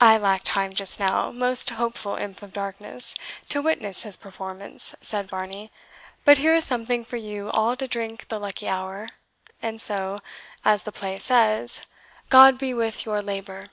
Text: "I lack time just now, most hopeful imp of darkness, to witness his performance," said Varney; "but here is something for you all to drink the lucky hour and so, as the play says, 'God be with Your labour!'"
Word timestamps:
"I 0.00 0.18
lack 0.18 0.42
time 0.42 0.74
just 0.74 0.98
now, 0.98 1.30
most 1.30 1.70
hopeful 1.70 2.16
imp 2.16 2.42
of 2.42 2.52
darkness, 2.52 3.14
to 3.50 3.62
witness 3.62 4.02
his 4.02 4.16
performance," 4.16 4.96
said 5.00 5.28
Varney; 5.28 5.70
"but 6.24 6.38
here 6.38 6.56
is 6.56 6.64
something 6.64 7.04
for 7.04 7.14
you 7.18 7.48
all 7.50 7.76
to 7.76 7.86
drink 7.86 8.26
the 8.26 8.40
lucky 8.40 8.66
hour 8.68 9.08
and 9.62 9.80
so, 9.80 10.18
as 10.64 10.82
the 10.82 10.90
play 10.90 11.20
says, 11.20 11.86
'God 12.30 12.58
be 12.58 12.74
with 12.74 13.06
Your 13.06 13.22
labour!'" 13.22 13.66